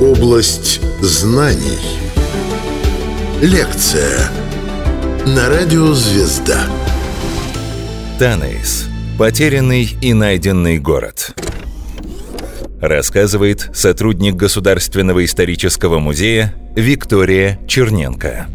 [0.00, 1.78] Область знаний.
[3.40, 4.30] Лекция
[5.26, 6.60] на радио «Звезда».
[8.18, 8.86] Танейс.
[9.18, 11.34] Потерянный и найденный город.
[12.80, 18.46] Рассказывает сотрудник Государственного исторического музея Виктория Черненко.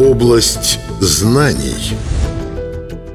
[0.00, 1.96] Область знаний.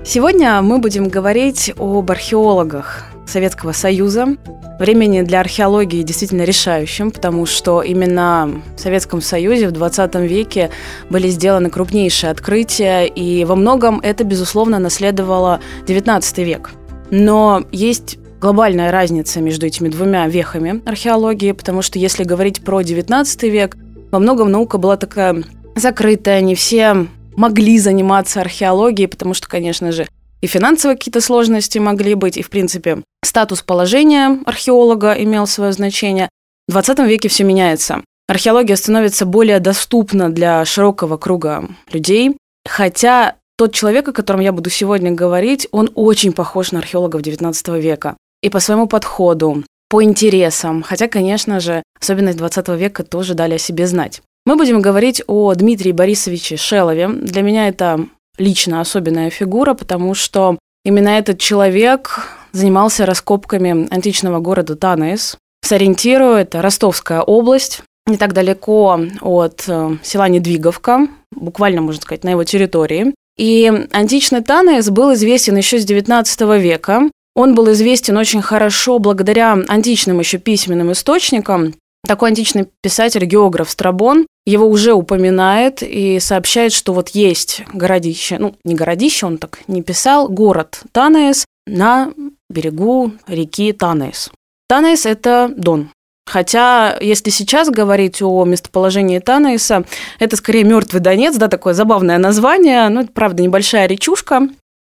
[0.05, 4.35] Сегодня мы будем говорить об археологах Советского Союза,
[4.79, 10.69] времени для археологии действительно решающим, потому что именно в Советском Союзе в 20 веке
[11.09, 16.71] были сделаны крупнейшие открытия, и во многом это, безусловно, наследовало 19 век.
[17.11, 23.43] Но есть глобальная разница между этими двумя вехами археологии, потому что если говорить про 19
[23.43, 23.77] век,
[24.11, 25.43] во многом наука была такая
[25.75, 30.07] закрытая, не все могли заниматься археологией, потому что, конечно же,
[30.43, 36.27] и финансовые какие-то сложности могли быть, и, в принципе, статус положения археолога имел свое значение.
[36.67, 38.03] В 20 веке все меняется.
[38.27, 42.35] Археология становится более доступна для широкого круга людей,
[42.67, 47.79] хотя тот человек, о котором я буду сегодня говорить, он очень похож на археологов XIX
[47.79, 48.17] века.
[48.41, 53.59] И по своему подходу, по интересам, хотя, конечно же, особенность 20 века тоже дали о
[53.59, 54.21] себе знать.
[54.45, 57.07] Мы будем говорить о Дмитрии Борисовиче Шелове.
[57.07, 64.75] Для меня это лично особенная фигура, потому что именно этот человек занимался раскопками античного города
[64.75, 65.37] Танес.
[65.63, 72.29] Сориентирую, это Ростовская область, не так далеко от э, села Недвиговка, буквально, можно сказать, на
[72.31, 73.13] его территории.
[73.37, 77.09] И античный Танес был известен еще с XIX века.
[77.35, 81.73] Он был известен очень хорошо благодаря античным еще письменным источникам,
[82.05, 88.55] такой античный писатель, географ Страбон, его уже упоминает и сообщает, что вот есть городище, ну,
[88.65, 92.11] не городище, он так не писал, город Танеес на
[92.49, 94.31] берегу реки Танеес.
[94.67, 95.89] Танеес– это Дон.
[96.25, 99.83] Хотя, если сейчас говорить о местоположении Танеиса,
[100.19, 104.47] это скорее мертвый Донец, да, такое забавное название, ну, это, правда, небольшая речушка,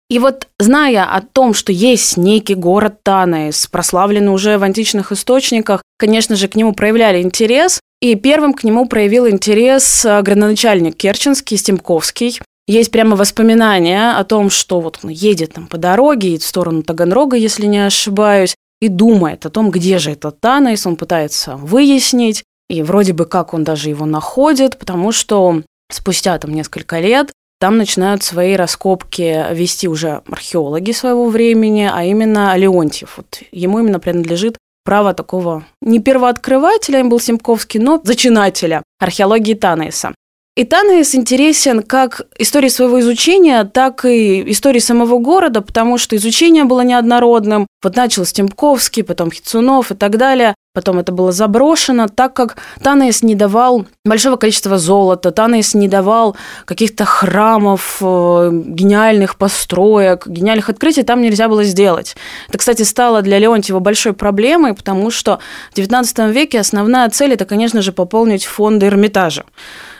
[0.09, 5.81] и вот зная о том, что есть некий город Танес, прославленный уже в античных источниках,
[5.97, 11.57] конечно же, к нему проявляли интерес, и первым к нему проявил интерес э, градоначальник Керченский,
[11.57, 12.39] Стемковский.
[12.67, 17.37] Есть прямо воспоминания о том, что вот он едет там по дороге, в сторону Таганрога,
[17.37, 22.83] если не ошибаюсь, и думает о том, где же этот Танес, он пытается выяснить, и
[22.83, 27.31] вроде бы как он даже его находит, потому что спустя там несколько лет
[27.65, 33.17] там начинают свои раскопки вести уже археологи своего времени, а именно Леонтьев.
[33.17, 40.13] Вот ему именно принадлежит право такого не первооткрывателя, им был Семковский, но зачинателя археологии Танеса.
[40.55, 46.65] И Танес интересен как истории своего изучения, так и истории самого города, потому что изучение
[46.65, 47.65] было неоднородным.
[47.81, 50.53] Вот начал Стемковский, потом Хитцунов и так далее.
[50.75, 56.35] Потом это было заброшено, так как Танес не давал большого количества золота, Танес не давал
[56.65, 62.17] каких-то храмов, э, гениальных построек, гениальных открытий там нельзя было сделать.
[62.49, 65.39] Это, кстати, стало для Леонтьева большой проблемой, потому что
[65.71, 69.45] в XIX веке основная цель– это, конечно же, пополнить фонды Эрмитажа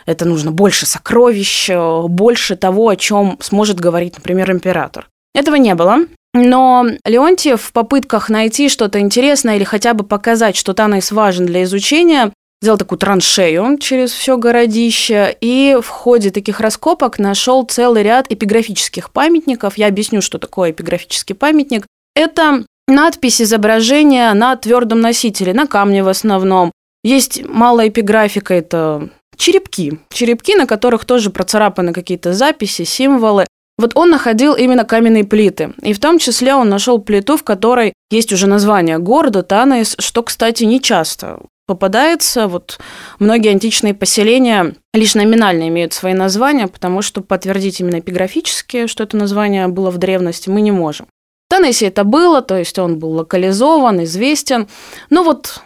[0.06, 1.70] это нужно больше сокровищ,
[2.08, 5.08] больше того, о чем сможет говорить, например, император.
[5.34, 6.06] Этого не было.
[6.36, 11.64] Но Леонтьев в попытках найти что-то интересное или хотя бы показать, что Танос важен для
[11.64, 18.30] изучения, сделал такую траншею через все городище, и в ходе таких раскопок нашел целый ряд
[18.30, 19.78] эпиграфических памятников.
[19.78, 21.88] Я объясню, что такое эпиграфический памятник.
[22.18, 26.74] Это надпись изображения на твердом носителе, на камне в основном.
[27.02, 30.00] Есть малая эпиграфика, это черепки.
[30.10, 33.46] Черепки, на которых тоже процарапаны какие-то записи, символы.
[33.78, 35.74] Вот он находил именно каменные плиты.
[35.82, 40.24] И в том числе он нашел плиту, в которой есть уже название города Танес, что,
[40.24, 42.48] кстати, не часто попадается.
[42.48, 42.80] Вот
[43.20, 49.18] многие античные поселения лишь номинально имеют свои названия, потому что подтвердить именно эпиграфически, что это
[49.18, 51.08] название было в древности, мы не можем.
[51.48, 54.68] В Танесе это было, то есть он был локализован, известен.
[55.10, 55.62] Но вот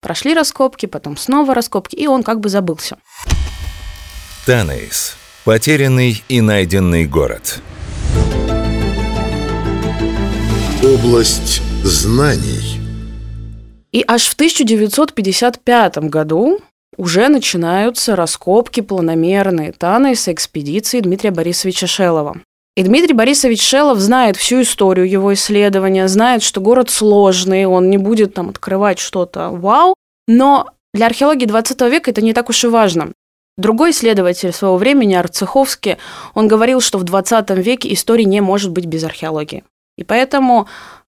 [0.00, 2.98] Прошли раскопки, потом снова раскопки, и он как бы забылся.
[4.46, 5.16] Танейс.
[5.44, 7.60] Потерянный и найденный город.
[10.84, 12.80] Область знаний.
[13.92, 16.60] И аж в 1955 году
[16.96, 22.42] уже начинаются раскопки планомерные Танейса экспедиции Дмитрия Борисовича Шелова.
[22.76, 27.96] И Дмитрий Борисович Шелов знает всю историю его исследования, знает, что город сложный, он не
[27.96, 29.94] будет там открывать что-то вау,
[30.26, 33.12] но для археологии 20 века это не так уж и важно.
[33.58, 35.96] Другой исследователь своего времени, Арцеховский,
[36.34, 39.64] он говорил, что в 20 веке истории не может быть без археологии.
[39.96, 40.68] И поэтому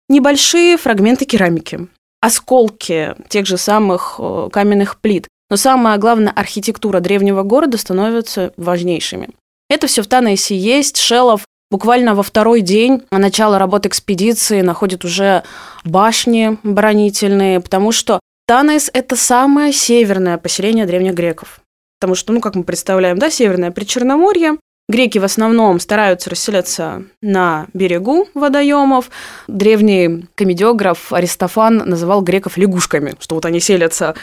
[0.09, 1.87] небольшие фрагменты керамики,
[2.21, 5.29] осколки тех же самых э, каменных плит.
[5.51, 9.29] Но самое главное, архитектура древнего города становится важнейшими.
[9.71, 10.97] Это все в Танейсе есть.
[10.97, 15.45] Шелов буквально во второй день начала работы экспедиции находит уже
[15.85, 18.19] башни оборонительные, потому что
[18.49, 21.62] Танейс– это самое северное поселение древних греков.
[22.03, 24.57] Потому что, ну, как мы представляем, да, северное Причерноморье,
[24.89, 29.09] Греки в основном стараются расселяться на берегу водоемов.
[29.47, 34.17] Древний комедиограф Аристофан называл греков лягушками, что вот они селятся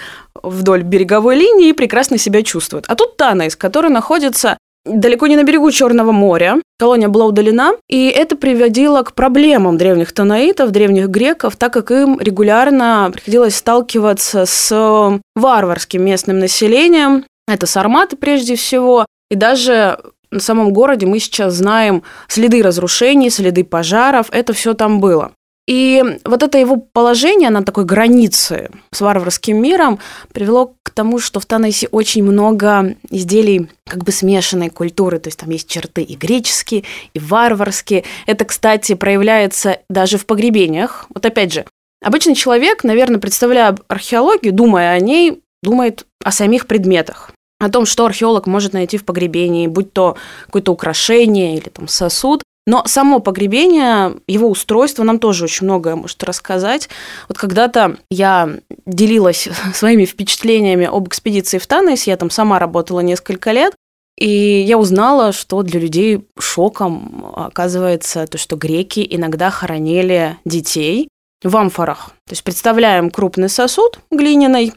[0.43, 2.83] вдоль береговой линии и прекрасно себя чувствуют.
[2.89, 6.57] А тут Танais, который находится далеко не на берегу Черного моря.
[6.77, 12.19] Колония была удалена, и это приводило к проблемам древних танаитов, древних греков, так как им
[12.19, 17.25] регулярно приходилось сталкиваться с варварским местным населением.
[17.49, 19.99] Это сарматы прежде всего, и даже
[20.29, 25.31] на самом городе мы сейчас знаем следы разрушений, следы пожаров, это все там было.
[25.67, 29.99] И вот это его положение на такой границе с варварским миром
[30.31, 35.39] привело к тому, что в Танесе очень много изделий как бы смешанной культуры, то есть
[35.39, 38.03] там есть черты и греческие, и варварские.
[38.25, 41.05] Это, кстати, проявляется даже в погребениях.
[41.13, 41.65] Вот опять же,
[42.03, 48.05] обычный человек, наверное, представляя археологию, думая о ней, думает о самих предметах о том, что
[48.05, 50.15] археолог может найти в погребении, будь то
[50.45, 52.41] какое-то украшение или там сосуд.
[52.65, 56.87] Но само погребение, его устройство нам тоже очень многое может рассказать.
[57.27, 63.51] Вот когда-то я делилась своими впечатлениями об экспедиции в Танес, я там сама работала несколько
[63.51, 63.73] лет,
[64.17, 71.07] и я узнала, что для людей шоком оказывается то, что греки иногда хоронили детей
[71.41, 72.11] в амфорах.
[72.27, 74.73] То есть представляем крупный сосуд глиняный,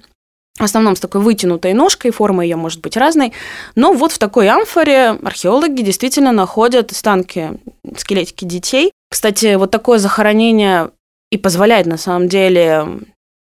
[0.59, 3.33] в основном с такой вытянутой ножкой, форма ее может быть разной.
[3.75, 7.53] Но вот в такой амфоре археологи действительно находят останки
[7.97, 8.93] скелетики детей.
[9.11, 10.91] Кстати, вот такое захоронение
[11.31, 12.87] и позволяет на самом деле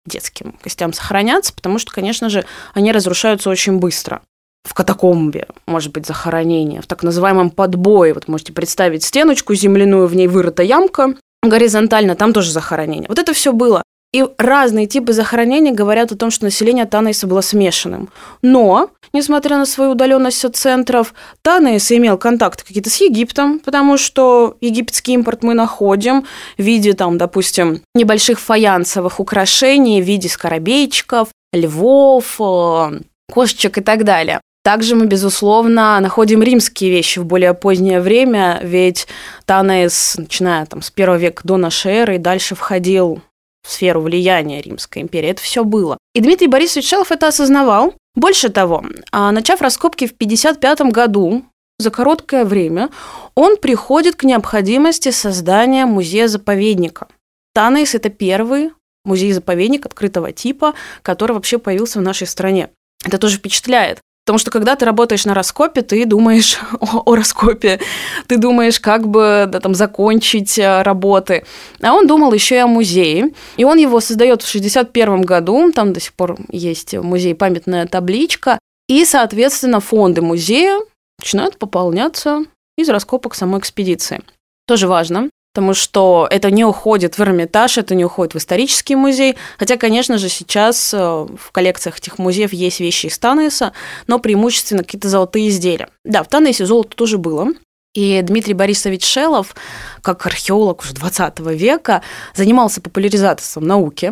[0.05, 4.21] детским костям сохраняться, потому что, конечно же, они разрушаются очень быстро.
[4.63, 8.15] В катакомбе, может быть, захоронение, в так называемом подбое.
[8.15, 13.07] Вот можете представить стеночку земляную, в ней вырыта ямка, горизонтально, там тоже захоронение.
[13.07, 13.83] Вот это все было.
[14.15, 18.07] И разные типы захоронений говорят о том, что население Танейса было смешанным.
[18.41, 24.55] Но, несмотря на свою удаленность от центров, Танейс имел контакты какие-то с Египтом, потому что
[24.61, 26.25] египетский импорт мы находим
[26.57, 34.05] в виде, там, допустим, небольших фаянсовых украшений, в виде скоробейчиков, львов, э, кошечек и так
[34.05, 34.39] далее.
[34.63, 39.07] Также мы, безусловно, находим римские вещи в более позднее время, ведь
[39.45, 43.21] Танес, начиная там, с первого века до нашей эры, и дальше входил
[43.65, 45.29] в сферу влияния Римской империи.
[45.29, 45.97] Это все было.
[46.13, 47.95] И Дмитрий Борисович Шелов это осознавал.
[48.15, 51.43] Больше того, а, начав раскопки в 1955 году,
[51.77, 52.89] за короткое время,
[53.33, 57.07] он приходит к необходимости создания музея-заповедника.
[57.53, 58.71] Танейс– это первый
[59.03, 62.69] музей-заповедник открытого типа, который вообще появился в нашей стране.
[63.03, 63.99] Это тоже впечатляет.
[64.25, 67.79] Потому что когда ты работаешь на раскопе, ты думаешь о, о раскопе,
[68.27, 71.45] ты думаешь, как бы да, там, закончить э, работы.
[71.81, 73.31] А он думал еще и о музее.
[73.57, 77.85] И он его создает в 1961 году, там до сих пор есть в музее памятная
[77.85, 78.57] табличка.
[78.87, 80.79] И, соответственно, фонды музея
[81.19, 82.45] начинают пополняться
[82.77, 84.21] из раскопок самой экспедиции.
[84.67, 89.37] Тоже важно потому что это не уходит в Эрмитаж, это не уходит в исторический музей.
[89.57, 93.71] Хотя, конечно же, сейчас э, в коллекциях этих музеев есть вещи из Танеса,
[94.05, 95.87] но преимущественно какие-то золотые изделия.
[96.03, 97.47] Да, в Танесе золото тоже было.
[97.93, 99.55] И Дмитрий Борисович Шелов,
[100.01, 102.01] как археолог уже 20 века,
[102.33, 104.11] занимался популяризацией науки.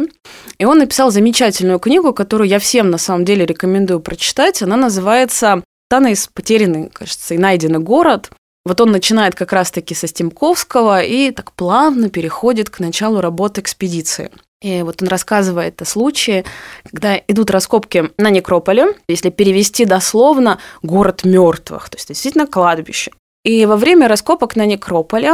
[0.59, 4.61] И он написал замечательную книгу, которую я всем на самом деле рекомендую прочитать.
[4.61, 6.29] Она называется «Танес.
[6.33, 8.31] Потерянный, кажется, и найденный город».
[8.65, 14.31] Вот он начинает как раз-таки со Стемковского и так плавно переходит к началу работы экспедиции.
[14.61, 16.45] И вот он рассказывает о случае,
[16.89, 23.11] когда идут раскопки на некрополе, если перевести дословно, город мертвых, то есть действительно кладбище.
[23.43, 25.33] И во время раскопок на некрополе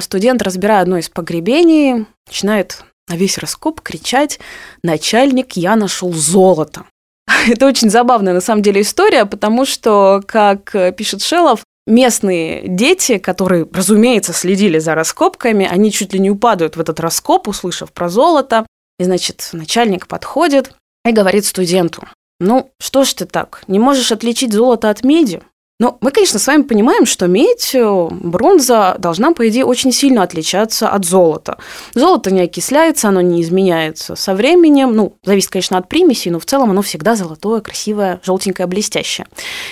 [0.00, 4.40] студент, разбирая одно из погребений, начинает на весь раскоп кричать
[4.82, 6.86] «Начальник, я нашел золото!»
[7.48, 13.66] Это очень забавная на самом деле история, потому что, как пишет Шелов, местные дети, которые,
[13.72, 18.66] разумеется, следили за раскопками, они чуть ли не упадают в этот раскоп, услышав про золото.
[18.98, 20.72] И, значит, начальник подходит
[21.04, 22.04] и говорит студенту,
[22.40, 25.42] ну, что ж ты так, не можешь отличить золото от меди?
[25.78, 30.22] Но мы, конечно, с вами понимаем, что медь, э, бронза должна, по идее, очень сильно
[30.22, 31.58] отличаться от золота.
[31.94, 34.96] Золото не окисляется, оно не изменяется со временем.
[34.96, 39.26] Ну, зависит, конечно, от примесей, но в целом оно всегда золотое, красивое, желтенькое, блестящее.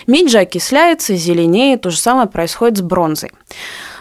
[0.07, 3.33] Медь же окисляется, зеленеет, то же самое происходит с бронзой.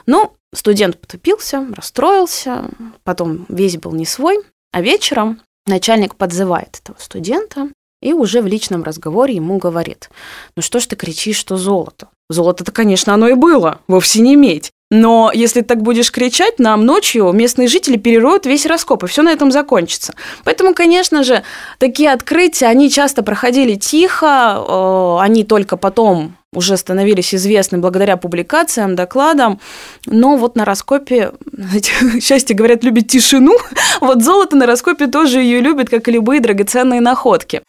[0.05, 2.65] Ну, Студент потупился, расстроился,
[3.03, 4.39] потом весь был не свой,
[4.71, 7.69] а вечером начальник подзывает этого студента
[8.03, 10.09] и уже в личном разговоре ему говорит,
[10.55, 12.09] ну что ж ты кричишь, что золото?
[12.29, 14.71] Золото-то, конечно, оно и было, вовсе не медь.
[14.91, 19.31] Но если так будешь кричать, нам ночью местные жители перероют весь раскоп, и все на
[19.31, 20.13] этом закончится.
[20.43, 21.43] Поэтому, конечно же,
[21.79, 28.95] такие открытия, они часто проходили тихо, э, они только потом уже становились известны благодаря публикациям,
[28.95, 29.59] докладам.
[30.05, 31.31] Но вот на раскопе,
[32.21, 33.57] счастье, говорят, любит тишину.
[34.01, 37.61] Вот золото на раскопе тоже ее любит, как и любые драгоценные находки.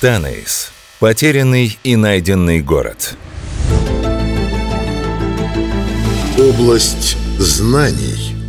[0.00, 0.70] Танейс.
[1.00, 3.16] Потерянный и найденный город.
[6.38, 8.43] Область знаний.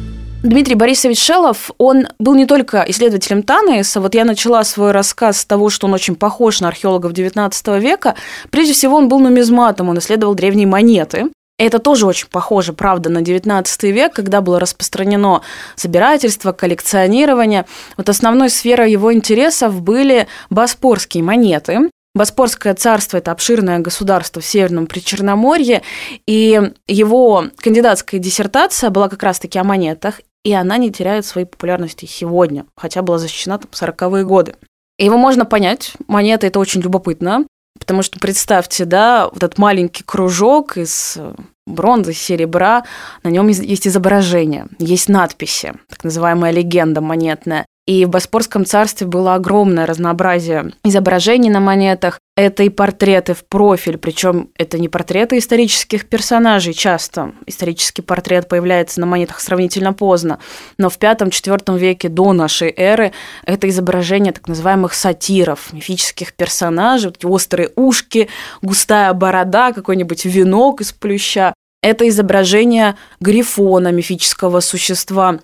[0.46, 4.00] Дмитрий Борисович Шелов, он был не только исследователем Танеиса.
[4.00, 8.14] Вот я начала свой рассказ с того, что он очень похож на археологов XIX века.
[8.52, 11.32] Прежде всего, он был нумизматом, он исследовал древние монеты.
[11.58, 15.42] Это тоже очень похоже, правда, на XIX век, когда было распространено
[15.76, 17.66] собирательство, коллекционирование.
[17.98, 21.90] Вот основной сферой его интересов были боспорские монеты.
[22.14, 25.82] Боспорское царство– это обширное государство в Северном Причерноморье,
[26.28, 32.06] и его кандидатская диссертация была как раз-таки о монетах, и она не теряет своей популярности
[32.06, 34.56] сегодня, хотя была защищена там 40-е годы.
[35.00, 37.48] Его можно понять, монеты– это очень любопытно,
[37.80, 41.18] потому что представьте, да, вот этот маленький кружок из
[41.66, 42.86] бронзы, серебра,
[43.24, 47.66] на нем есть изображение, есть надписи, так называемая легенда монетная.
[47.86, 52.20] И в Боспорском царстве было огромное разнообразие изображений на монетах.
[52.36, 57.34] Это и портреты в профиль, причем это не портреты исторических персонажей часто.
[57.46, 60.40] Исторический портрет появляется на монетах сравнительно поздно.
[60.80, 63.14] Но в V-IV веке до нашей эры
[63.46, 68.30] это изображение так называемых сатиров, мифических персонажей, вот острые ушки,
[68.64, 71.54] густая борода, какой-нибудь венок из плюща.
[71.84, 75.40] Это изображение грифона, мифического существа,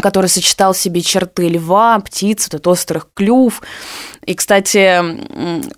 [0.00, 3.62] который сочетал в себе черты льва, птиц, этот острых клюв.
[4.24, 5.02] И, кстати,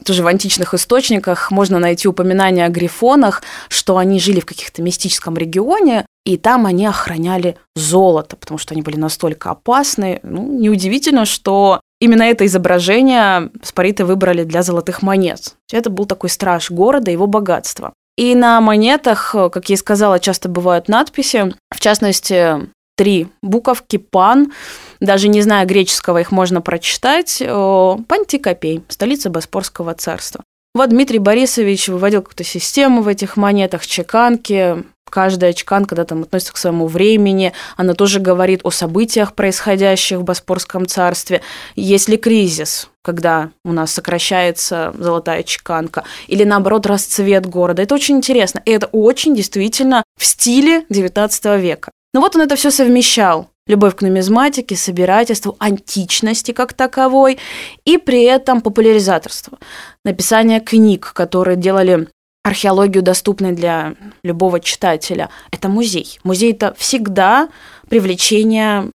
[0.04, 5.36] тоже в античных источниках можно найти упоминания о грифонах, что они жили в каких-то мистическом
[5.36, 10.20] регионе, и там они охраняли золото, потому что они были настолько опасны.
[10.22, 15.54] Ну, неудивительно, что именно это изображение спариты выбрали для золотых монет.
[15.72, 17.94] Это был такой страж города, его богатства.
[18.16, 21.54] И на монетах, как я и сказала, часто бывают надписи.
[21.74, 22.68] В частности,
[23.00, 24.52] три буковки «пан»,
[25.00, 27.38] даже не зная греческого, их можно прочитать.
[27.38, 30.44] Пантикопей, столица Боспорского царства.
[30.74, 34.84] Вот Дмитрий Борисович выводил какую-то систему в этих монетах, чеканки.
[35.08, 40.24] Каждая чеканка, когда там относится к своему времени, она тоже говорит о событиях, происходящих в
[40.24, 41.40] Боспорском царстве.
[41.76, 47.80] Есть ли кризис, когда у нас сокращается золотая чеканка, или наоборот расцвет города.
[47.80, 48.60] Это очень интересно.
[48.66, 51.90] И это очень действительно в стиле XIX века.
[52.12, 53.50] Но вот он это все совмещал.
[53.66, 57.38] Любовь к нумизматике, собирательству, античности как таковой,
[57.84, 59.58] и при этом популяризаторство.
[60.04, 62.08] Написание книг, которые делали
[62.42, 65.30] археологию доступной для любого читателя.
[65.52, 66.18] Это музей.
[66.24, 67.48] Музей– это всегда
[67.88, 68.90] привлечение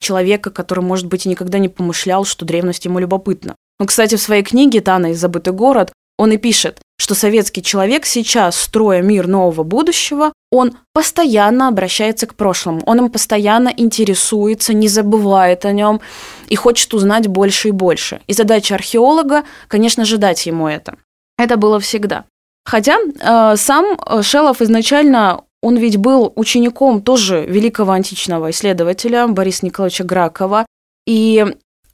[0.00, 3.54] человека, который, может быть, и никогда не помышлял, что древность ему любопытна.
[3.78, 8.04] Ну, кстати, в своей книге «Тана из забытый город» он и пишет, что советский человек
[8.04, 14.88] сейчас, строя мир нового будущего, он постоянно обращается к прошлому, он им постоянно интересуется, не
[14.88, 16.00] забывает о нем
[16.48, 18.20] и хочет узнать больше и больше.
[18.26, 20.96] И задача археолога, конечно же, дать ему это.
[21.36, 22.24] Это было всегда.
[22.64, 30.04] Хотя э, сам Шелов изначально он ведь был учеником тоже великого античного исследователя Бориса Николаевича
[30.04, 30.66] Гракова.
[31.06, 31.44] И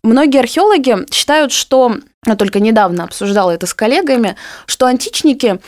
[0.02, 1.96] многие археологи считают, что
[2.26, 5.60] я только недавно обсуждала это с коллегами, что античники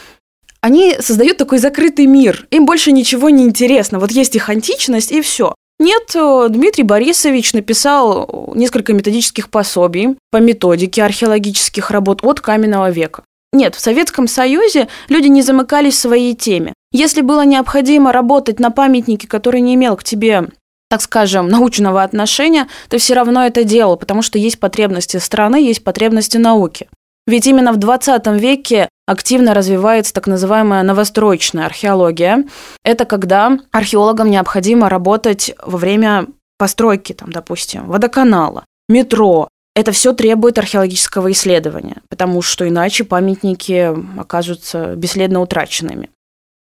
[0.60, 2.46] они создают такой закрытый мир.
[2.50, 3.98] Им больше ничего не интересно.
[3.98, 5.54] Вот есть их античность, и все.
[5.78, 13.24] Нет, э, Дмитрий Борисович написал несколько методических пособий по методике археологических работ от каменного века.
[13.52, 16.72] Нет, в Советском Союзе люди не замыкались в своей теме.
[16.92, 20.48] Если было необходимо работать на памятнике, который не имел к тебе
[20.88, 25.82] так скажем, научного отношения, ты все равно это делал, потому что есть потребности страны, есть
[25.82, 26.88] потребности науки.
[27.26, 32.44] Ведь именно в 20 веке активно развивается так называемая новостроечная археология.
[32.84, 36.26] Это когда археологам необходимо работать во время
[36.58, 39.48] постройки, там, допустим, водоканала, метро.
[39.74, 46.10] Это все требует археологического исследования, потому что иначе памятники окажутся бесследно утраченными.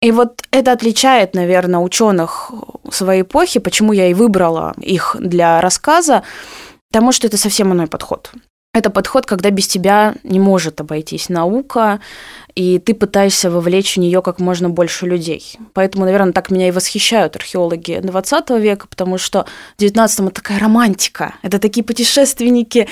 [0.02, 2.52] И вот это отличает, наверное, ученых
[2.92, 6.24] своей эпохи, почему я и выбрала их для рассказа,
[6.92, 8.32] потому что это совсем иной подход.
[8.76, 12.00] Это подход, когда без тебя не может обойтись наука,
[12.56, 15.60] и ты пытаешься вовлечь в нее как можно больше людей.
[15.74, 19.46] Поэтому, наверное, так меня и восхищают археологи 20 века, потому что
[19.78, 21.36] в 19 это такая романтика.
[21.44, 22.88] Это такие путешественники,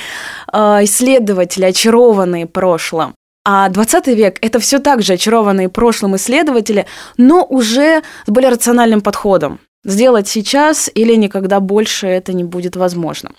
[0.52, 3.16] а, исследователи, очарованные прошлым.
[3.44, 6.86] А 20 век– это все так же очарованные прошлым исследователи,
[7.18, 9.60] но уже с более рациональным подходом.
[9.84, 13.32] Сделать сейчас или никогда больше это не будет возможно.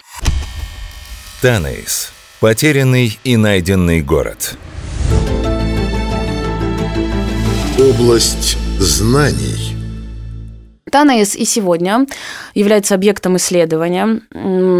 [1.41, 2.13] Танейс.
[2.43, 4.57] Потерянный и найденный город.
[7.79, 9.77] Область знаний.
[10.91, 12.05] Танаис и сегодня
[12.53, 14.23] является объектом исследования.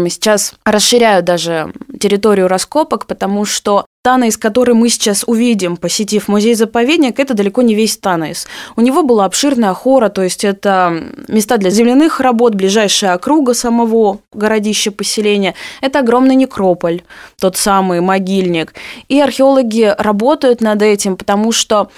[0.09, 7.33] Сейчас расширяют даже территорию раскопок, потому что Танаис, который мы сейчас увидим, посетив музей-заповедник, это
[7.33, 8.47] далеко не весь Танаис.
[8.75, 14.19] У него была обширная хора, то есть это места для земляных работ, ближайшая округа самого
[14.33, 15.55] городища поселения.
[15.79, 17.03] Это огромный некрополь,
[17.39, 18.73] тот самый могильник.
[19.07, 21.89] И археологи работают над этим, потому что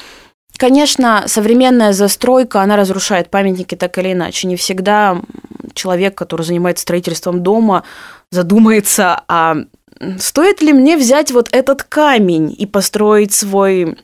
[0.58, 4.48] Конечно, современная застройка, она разрушает памятники так или иначе.
[4.48, 5.22] Не всегда
[5.74, 7.84] человек, который занимается строительством дома,
[8.32, 9.58] задумается, а
[10.20, 13.98] стоит ли мне взять вот этот камень и построить свой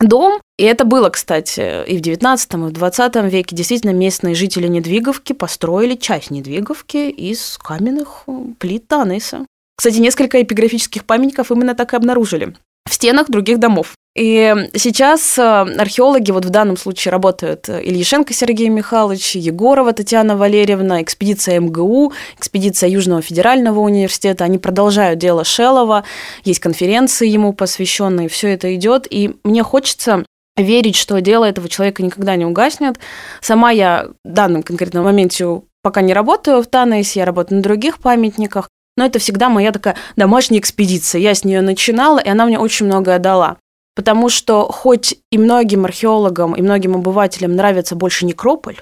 [0.00, 0.40] дом.
[0.56, 3.56] И это было, кстати, и в 19 и в 20 веке.
[3.56, 8.24] Действительно, местные жители Недвиговки построили часть Недвиговки из каменных
[8.58, 9.46] плит Таныса.
[9.76, 12.54] Кстати, несколько эпиграфических памятников именно так и обнаружили
[12.88, 13.94] в стенах других домов.
[14.16, 20.36] И сейчас э, археологи, вот в данном случае работают э, Ильишенко Сергей Михайлович, Егорова Татьяна
[20.36, 26.04] Валерьевна, экспедиция МГУ, экспедиция Южного федерального университета, они продолжают дело Шелова,
[26.44, 30.24] есть конференции ему посвященные, все это идет, и мне хочется
[30.56, 33.00] верить, что дело этого человека никогда не угаснет.
[33.40, 37.98] Сама я в данном конкретном моменте пока не работаю в Танесе, я работаю на других
[37.98, 41.20] памятниках, но это всегда моя такая домашняя экспедиция.
[41.20, 43.56] Я с нее начинала, и она мне очень многое дала.
[43.94, 48.76] Потому что хоть и многим археологам, и многим обывателям нравится больше некрополь,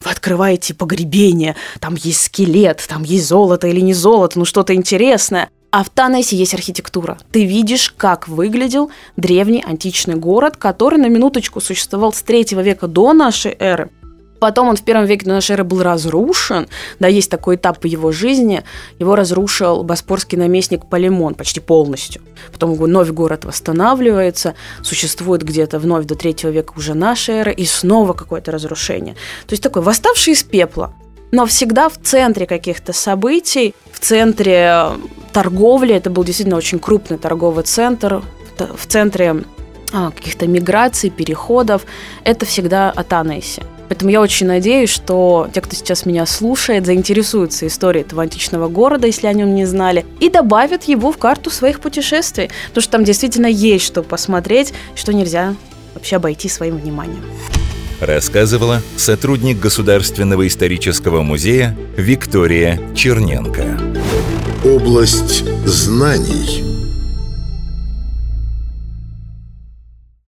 [0.00, 5.48] вы открываете погребение, там есть скелет, там есть золото или не золото, ну что-то интересное.
[5.70, 7.18] А в Танесе есть архитектура.
[7.30, 13.12] Ты видишь, как выглядел древний античный город, который на минуточку существовал с третьего века до
[13.12, 13.90] нашей эры.
[14.40, 16.68] Потом он в первом веке до нашей эры был разрушен.
[16.98, 18.62] Да, есть такой этап в его жизни.
[18.98, 22.22] Его разрушил боспорский наместник Полимон почти полностью.
[22.52, 28.12] Потом вновь город восстанавливается, существует где-то вновь до третьего века уже нашей эры, и снова
[28.12, 29.14] какое-то разрушение.
[29.46, 30.92] То есть такой восставший из пепла,
[31.30, 34.90] но всегда в центре каких-то событий, в центре
[35.32, 38.22] торговли, это был действительно очень крупный торговый центр,
[38.58, 39.44] в центре
[39.92, 41.84] а, каких-то миграций, переходов,
[42.24, 43.62] это всегда о Танесе.
[43.88, 49.06] Поэтому я очень надеюсь, что те, кто сейчас меня слушает, заинтересуются историей этого античного города,
[49.06, 53.04] если о нем не знали, и добавят его в карту своих путешествий, потому что там
[53.04, 55.54] действительно есть что посмотреть, что нельзя
[55.94, 57.24] вообще обойти своим вниманием.
[58.00, 63.80] Рассказывала сотрудник Государственного исторического музея Виктория Черненко.
[64.64, 66.64] Область знаний–